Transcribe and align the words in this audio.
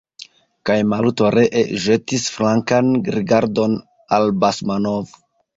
Kaj 0.69 0.77
Maluto 0.93 1.27
ree 1.35 1.61
ĵetis 1.83 2.25
flankan 2.37 2.91
rigardon 3.19 3.77
al 4.19 4.27
Basmanov. 4.45 5.17